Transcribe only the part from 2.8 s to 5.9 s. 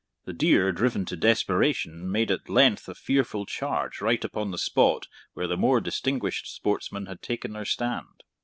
a fearful charge right upon the spot where the more